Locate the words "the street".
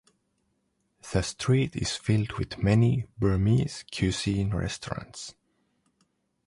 1.11-1.75